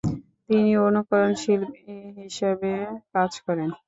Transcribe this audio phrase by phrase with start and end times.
[0.47, 1.83] তিনি অনুকরণশিল্পী
[2.19, 2.71] হিসেবে
[3.13, 3.69] কাজ করেন।